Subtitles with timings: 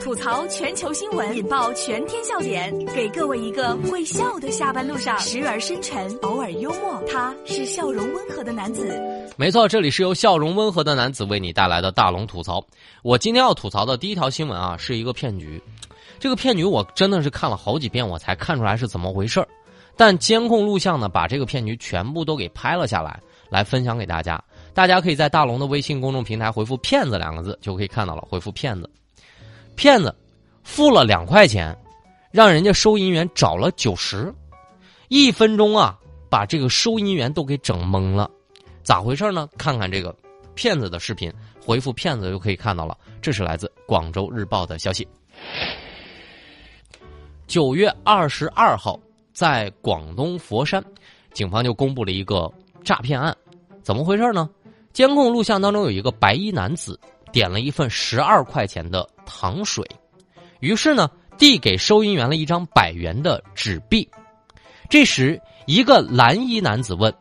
[0.00, 7.02] 吐槽全球新闻，引爆全天笑点，给各位一个会笑的下班路上，时而深沉，偶尔幽默。
[7.10, 8.86] 他是笑容温和的男子。
[9.36, 12.64] 没错，这里是由笑容温和的男子为你带来的大龙吐槽。
[13.02, 15.60] 我今天要吐槽的第一条新闻啊，是一个骗局。
[16.18, 19.48] 这个骗局我真的是看了好几遍，我才看出来是怎么回事儿
[19.96, 24.42] 但监控录像呢，把这个骗局全部都给拍了下来，来分享给大家。
[24.72, 28.26] 大家可以在大龙的微信公众平台回复“骗子”两个字，就可以看到了。
[28.28, 28.90] 回复“骗子”，
[29.76, 30.14] 骗子
[30.62, 31.76] 付了两块钱，
[32.30, 34.32] 让人家收银员找了九十，
[35.08, 38.30] 一分钟啊，把这个收银员都给整懵了。
[38.82, 39.48] 咋回事呢？
[39.56, 40.14] 看看这个
[40.54, 41.32] 骗子的视频，
[41.64, 42.96] 回复“骗子”就可以看到了。
[43.22, 45.06] 这是来自广州日报的消息。
[47.46, 48.98] 九月二十二号，
[49.32, 50.84] 在广东佛山，
[51.32, 52.50] 警方就公布了一个
[52.82, 53.36] 诈骗案，
[53.82, 54.48] 怎么回事呢？
[54.92, 56.98] 监控录像当中有一个白衣男子
[57.34, 59.84] 点了一份十二块钱的糖水，
[60.60, 64.08] 于是呢递给收银员了一张百元的纸币。
[64.88, 67.12] 这时，一个蓝衣男子问：“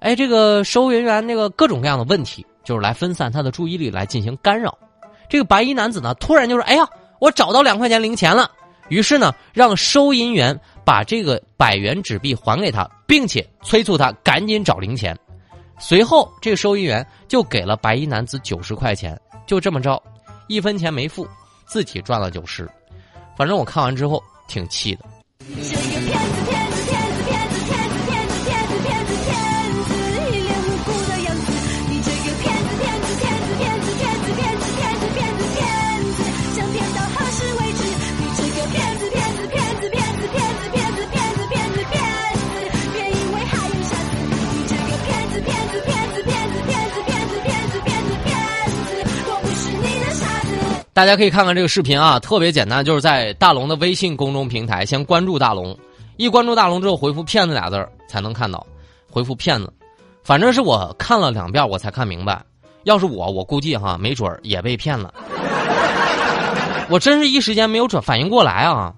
[0.00, 4.76] 哎，这个收银员那个各种各样的问题，就是来分散他的注意力，来进行干扰。”
[5.30, 6.86] 这个白衣男子呢，突然就说：“哎呀，
[7.18, 8.50] 我找到两块钱零钱了。”
[8.90, 15.18] 于是呢，让收银员把这个百元纸币还给他，并且催促他赶紧找零钱。
[15.78, 20.02] 随后，这个收银员就给了白衣男子九十块钱，就这么着，
[20.48, 21.26] 一分钱没付，
[21.66, 22.68] 自己赚了九十。
[23.36, 25.04] 反正我看完之后挺气的。
[50.94, 55.76] 大家可以看看这个视频啊，特别简单，就是在大龙的微信公众平台先关注大龙，
[56.16, 58.64] 一关注大龙之后回复“骗子”俩字儿才能看到，
[59.10, 59.72] 回复“骗子”，
[60.22, 62.40] 反正是我看了两遍我才看明白，
[62.84, 65.12] 要是我，我估计哈没准儿也被骗了，
[66.88, 68.94] 我真是一时间没有转反应过来啊，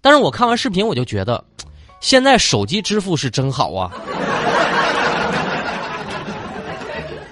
[0.00, 1.42] 但是我看完视频我就觉得，
[1.98, 3.90] 现在手机支付是真好啊。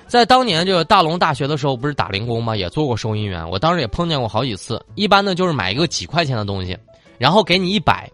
[0.09, 2.57] 在当年就是大龙大学的时候，不是打零工吗？
[2.57, 3.49] 也做过收银员。
[3.49, 4.83] 我当时也碰见过好几次。
[4.95, 6.75] 一般呢，就是买一个几块钱的东西，
[7.19, 8.11] 然后给你一百，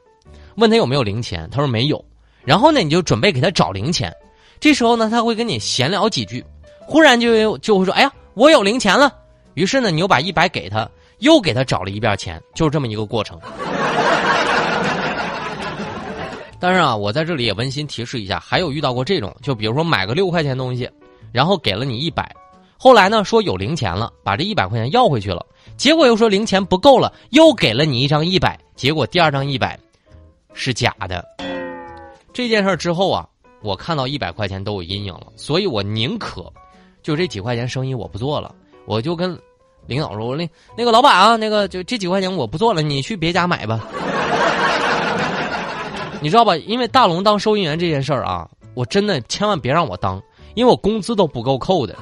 [0.56, 2.04] 问他有没有零钱，他说没有。
[2.44, 4.12] 然后呢，你就准备给他找零钱。
[4.58, 6.44] 这时候呢，他会跟你闲聊几句，
[6.80, 9.14] 忽然就就会说：“哎呀，我有零钱了。”
[9.54, 10.88] 于是呢，你又把一百给他，
[11.20, 13.38] 又给他找了一遍钱，就是这么一个过程。
[16.58, 20.90] 当然啊，我在这里也温馨提示一下，还有遇到过这种，就比如说买个六块钱东西。
[21.34, 22.32] 然后给了你一百，
[22.78, 25.44] 后来呢说有零钱了，把这一百块钱要回去了，
[25.76, 29.76] 结果又说零钱不够了，又给了你一张一百，结果第二张一百
[30.52, 31.24] 是假的。
[32.32, 33.26] 这件事之后啊，
[33.62, 36.48] 我看到一百块钱都有阴影了，所以我宁可
[37.02, 38.54] 就这几块钱生意我不做了，
[38.86, 39.36] 我就跟
[39.88, 43.88] 领导说，我那那个老板啊，那个就这几块钱我不做了，你去别家买吧。
[46.22, 46.56] 你知道吧？
[46.58, 50.22] 因为大龙当收银员这件事儿啊，我真的千万别让我当。
[50.54, 51.96] 因为我工资都不够扣的，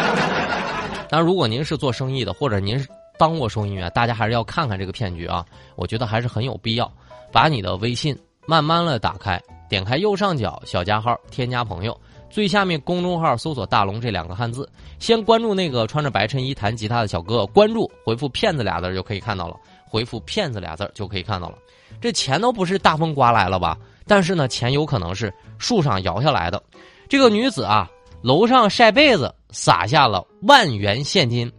[1.10, 2.88] 那，如果您是做生意的，或者您是
[3.18, 5.44] 当过收银员，大家还是要看看这个骗局啊。
[5.74, 6.90] 我觉得还是很有必要，
[7.30, 11.98] 把你的微信慢慢的打开，点开右上角小加号，添加朋友，
[12.30, 14.68] 最下面公众号搜索“大龙”这两个汉字，
[14.98, 21.58] 先关注那个穿着白衬衣弹吉他的小哥哥，关注回复“骗子”俩字就可以看到了，回复“骗子”俩字就可以看到了。
[22.00, 23.78] 这钱都不是大风刮来了吧？
[24.06, 26.62] 但是呢，钱有可能是树上摇下来的。
[27.08, 27.88] 这个女子啊，
[28.22, 31.50] 楼上晒被子，撒下了万元现金。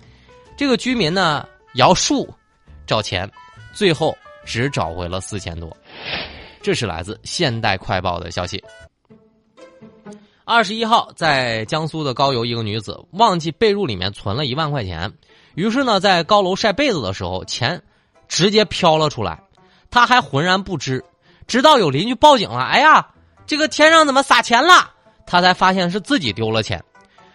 [0.57, 2.27] 这个居民呢，摇树
[2.85, 3.29] 找钱，
[3.73, 5.75] 最后只找回了四千多。
[6.61, 8.61] 这是来自《现代快报》的消息。
[10.43, 15.13] 二十一号，在江苏的高邮，一个女子忘记被褥里面存了一万块钱，
[15.55, 17.81] 于是呢，在高楼晒被子的时候，钱
[18.27, 19.43] 直接飘了出来，
[19.89, 21.03] 她还浑然不知，
[21.47, 23.09] 直到有邻居报警了，哎呀，
[23.45, 24.93] 这个天上怎么撒钱了？
[25.27, 26.81] 他才发现是自己丢了钱，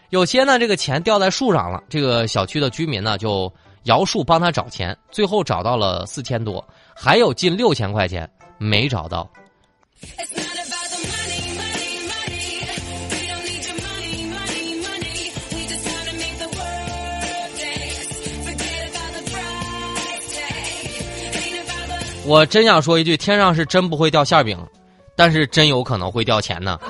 [0.09, 3.53] 有些呢这个钱掉在树上了，这个小区的居民呢就
[3.85, 6.67] 摇树帮他找钱，最后找到了四千多，
[6.97, 9.31] 还有近六千块钱没找到。
[22.25, 24.57] 我真想说一句，天上是真不会掉馅饼，
[25.17, 26.81] 但是真有可能会掉钱呢。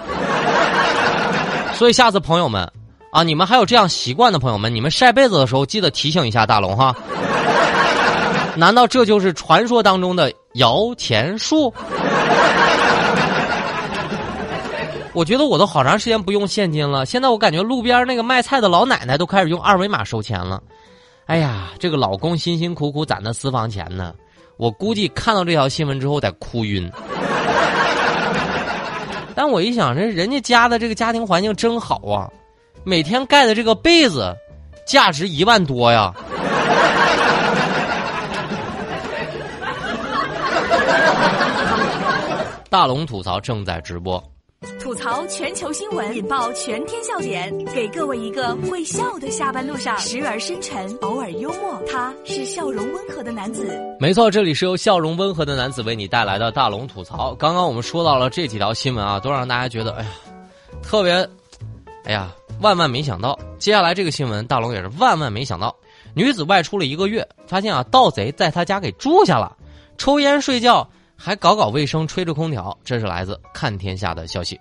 [1.82, 2.62] 所以下次朋友们，
[3.10, 6.94] 啊，你们还有这样习惯的朋友们，你们晒被子的时候记得提醒一下大龙哈。
[8.54, 11.74] 难道这就是传说当中的摇钱树？
[15.12, 20.62] 我觉得我都好长时间不用现金了，现在我感觉路边那个卖菜的老奶奶都开始用二维码收钱了。
[21.26, 24.14] 哎呀，这个老公辛辛苦苦攒的私房钱呢，
[24.56, 26.88] 我估计看到这条新闻之后得哭晕。
[29.34, 32.30] 但我一想，这人家家的这个家庭环境真好啊，
[32.84, 34.34] 每天盖的这个被子，
[34.86, 36.14] 价值一万多呀。
[42.68, 44.22] 大龙吐槽正在直播。
[44.80, 51.80] 吐槽全球新闻，引爆全天笑点，给各位一个会笑的下班路上，时而深沉，偶尔幽默。
[51.90, 53.66] 他是笑容温和的男子。
[53.98, 57.34] 没错，这里是由笑容温和的男子为你带来的大龙吐槽。
[57.34, 60.10] 刚刚我们说到了这几条新闻啊，都让大家觉得，哎呀，
[60.82, 61.12] 特别，
[62.04, 63.36] 哎呀，万万没想到。
[63.58, 65.74] 接下来这个新闻，大龙也是万万没想到。
[66.14, 69.56] 女子外出了一个月，发现啊，盗贼在她家给住下了，
[69.96, 70.88] 抽烟睡觉，
[71.24, 72.76] 还搞搞卫生，吹着空调。
[72.84, 74.58] 这是来自看天下的消息。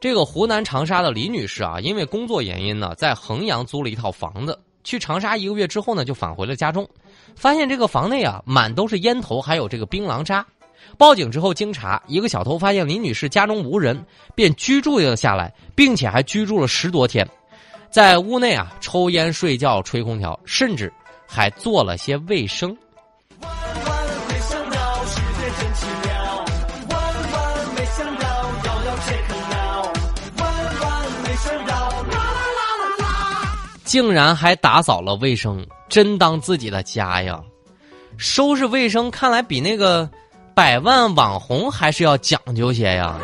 [0.00, 4.58] 这个湖南长沙的李女士啊，因为工作原因呢，在衡阳租了一套房子。
[4.82, 6.88] 去长沙一个月之后呢，就返回了家中，
[7.36, 10.44] 发现这个房内啊，满都是烟头，还有这个槟榔渣。
[10.96, 14.02] 报警之后经查，一个小偷发现李女士家中无人，
[14.34, 17.28] 便居住了下来，并且还居住了十多天，
[17.90, 20.90] 在屋内啊抽烟、睡觉、吹空调，甚至
[21.28, 22.74] 还做了些卫生。
[33.90, 37.40] 竟然还打扫了卫生，真当自己的家呀！
[38.16, 40.08] 收拾卫生看来比那个
[40.54, 43.18] 百万网红还是要讲究些呀。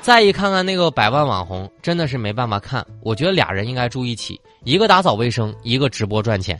[0.00, 2.84] 再一看看那个百万网红，真的是没办法看。
[3.00, 6.58] 我觉得俩人应该住一起，一个打扫卫生，一个直播赚钱。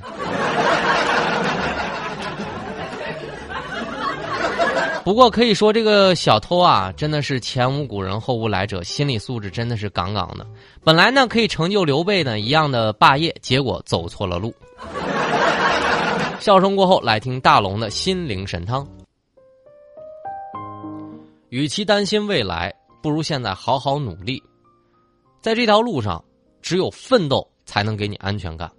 [5.11, 10.47] 不过可以说，这个小偷啊，真的是前无古人后无来者，心理素质真的是杠杠的。
[10.85, 14.55] 本来呢，可以成就刘备呢一样的霸业，结果走错了路。
[16.39, 18.87] 笑声过后，来听大龙的心灵神汤。
[21.49, 22.73] 与其担心未来，
[23.03, 24.41] 不如现在好好努力。
[25.43, 26.25] 在这条路上，
[26.63, 28.71] 只有奋斗才能给你安全感。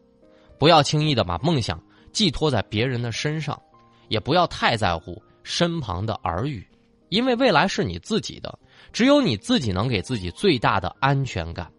[0.57, 1.77] 不要轻易的把梦想
[2.13, 3.61] 寄托在别人的身上，
[4.07, 5.21] 也不要太在乎。
[5.43, 6.65] 身旁的耳语，
[7.09, 8.57] 因为未来是你自己的，
[8.91, 11.71] 只有你自己能给自己最大的安全感。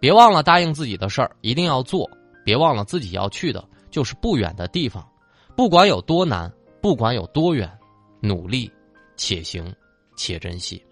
[0.00, 2.10] 别忘了答应自己的事儿，一定要做。
[2.44, 5.08] 别忘了自己要去的就是不远的地方，
[5.56, 6.52] 不管有多难，
[6.82, 7.70] 不管有多远，
[8.20, 8.70] 努力
[9.16, 9.74] 且行
[10.16, 10.84] 且珍惜。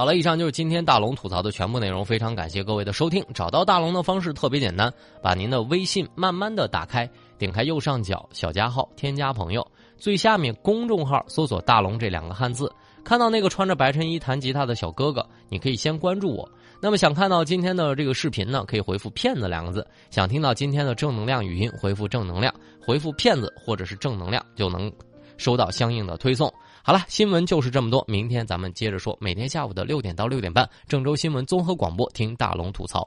[0.00, 3.22] 好了，以上就是今天大龙吐槽的全部内容，非常感谢各位的收听。
[3.34, 7.06] 找到大龙的方式特别简单，把您的微信慢慢的打开。
[7.36, 9.62] 点开右上角小加号，添加朋友，
[9.98, 12.72] 最下面公众号搜索“大龙”这两个汉字，
[13.04, 16.50] 看到那个穿着白衬衣弹吉他的小哥哥，你可以先关注我。
[16.80, 24.90] 那么想看到今天的这个视频呢，可以回复“骗子”两个字；想听到今天的正能量语音，回复“正能量”，回复“骗子”或者是“正能量”，就能
[25.36, 26.50] 收到相应的推送。
[26.82, 29.16] 好了，新闻就是这么多，明天咱们接着说。
[29.20, 33.06] 每天下午的六点到六点半，郑州新闻综合广播，听大龙吐槽。